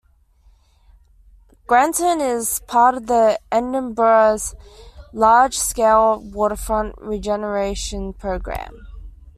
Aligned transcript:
Granton 1.67 2.21
is 2.21 2.59
part 2.65 2.95
of 2.95 3.35
Edinburgh's 3.51 4.55
large 5.13 5.55
scale 5.59 6.19
waterfront 6.19 6.95
regeneration 6.97 8.11
programme. 8.11 8.87